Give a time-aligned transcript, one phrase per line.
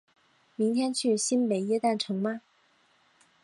[0.55, 2.41] 明天去新北耶诞城吗？